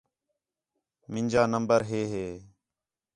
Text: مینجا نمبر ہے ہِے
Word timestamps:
مینجا 1.11 1.43
نمبر 1.53 1.79
ہے 1.89 2.01
ہِے 2.11 2.27